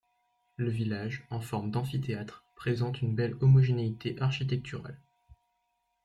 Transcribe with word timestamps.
Le 0.55 0.71
village, 0.71 1.27
en 1.29 1.39
forme 1.41 1.69
d’amphithéâtre, 1.69 2.43
présente 2.55 3.03
une 3.03 3.13
belle 3.13 3.37
homogénéité 3.39 4.19
architecturale. 4.19 4.99